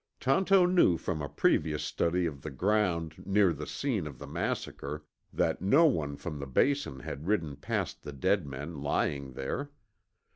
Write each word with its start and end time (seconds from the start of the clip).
Tonto 0.19 0.65
knew 0.65 0.97
from 0.97 1.21
a 1.21 1.29
previous 1.29 1.83
study 1.83 2.25
of 2.25 2.41
the 2.41 2.49
ground 2.49 3.21
near 3.23 3.53
the 3.53 3.67
scene 3.67 4.07
of 4.07 4.17
the 4.17 4.25
massacre 4.25 5.05
that 5.31 5.61
no 5.61 5.85
one 5.85 6.15
from 6.17 6.39
the 6.39 6.47
Basin 6.47 7.01
had 7.01 7.27
ridden 7.27 7.55
past 7.55 8.01
the 8.01 8.11
dead 8.11 8.47
men 8.47 8.81
lying 8.81 9.33
there. 9.33 9.69